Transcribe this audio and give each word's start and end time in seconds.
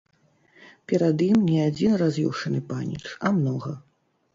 Перад 0.91 1.21
ім 1.29 1.45
не 1.51 1.59
адзін 1.69 1.93
раз'юшаны 2.05 2.67
паніч, 2.75 3.03
а 3.25 3.39
многа. 3.41 3.81